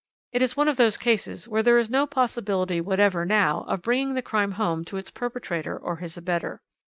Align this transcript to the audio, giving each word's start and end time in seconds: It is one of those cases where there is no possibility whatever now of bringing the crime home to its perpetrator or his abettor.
It 0.31 0.41
is 0.41 0.57
one 0.57 0.67
of 0.67 0.77
those 0.77 0.97
cases 0.97 1.47
where 1.47 1.61
there 1.61 1.77
is 1.77 1.87
no 1.87 2.07
possibility 2.07 2.81
whatever 2.81 3.23
now 3.23 3.65
of 3.67 3.83
bringing 3.83 4.15
the 4.15 4.23
crime 4.23 4.53
home 4.53 4.83
to 4.85 4.97
its 4.97 5.11
perpetrator 5.11 5.77
or 5.77 5.97
his 5.97 6.17
abettor. 6.17 6.59